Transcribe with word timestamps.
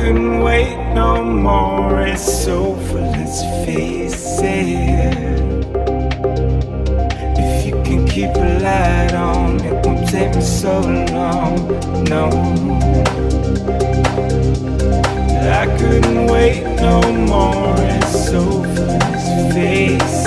couldn't 0.00 0.40
wait 0.42 0.76
no 0.94 1.24
more. 1.24 2.00
It's 2.02 2.46
over. 2.46 3.00
let's 3.00 3.42
face 3.64 4.40
it. 4.40 5.18
If 7.42 7.66
you 7.66 7.72
can 7.82 8.06
keep 8.06 8.30
a 8.36 8.48
light 8.62 9.14
on, 9.14 9.60
it 9.64 9.74
won't 9.84 10.08
take 10.08 10.34
me 10.36 10.40
so 10.40 10.80
long. 11.16 11.56
No, 12.04 12.24
I 15.60 15.66
couldn't 15.78 16.26
wait 16.26 16.62
no 16.76 17.00
more. 17.32 17.74
It's 17.78 18.28
over. 18.32 18.86
let's 19.02 19.54
face 19.54 20.12
it. 20.12 20.17